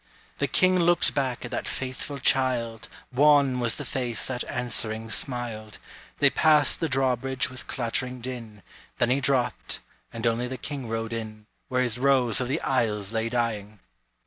The 0.39 0.47
king 0.47 0.79
looked 0.79 1.13
back 1.13 1.45
at 1.45 1.51
that 1.51 1.67
faithful 1.67 2.17
child; 2.17 2.89
Wan 3.13 3.59
was 3.59 3.75
the 3.75 3.85
face 3.85 4.25
that 4.25 4.43
answering 4.45 5.11
smiled; 5.11 5.77
They 6.17 6.31
passed 6.31 6.79
the 6.79 6.89
drawbridge 6.89 7.51
with 7.51 7.67
clattering 7.67 8.19
din, 8.19 8.63
Then 8.97 9.11
he 9.11 9.21
dropped; 9.21 9.79
and 10.11 10.25
only 10.25 10.47
the 10.47 10.57
king 10.57 10.87
rode 10.89 11.13
in 11.13 11.45
Where 11.67 11.83
his 11.83 11.99
rose 11.99 12.41
of 12.41 12.47
the 12.47 12.59
isles 12.61 13.13
lay 13.13 13.29
dying! 13.29 13.77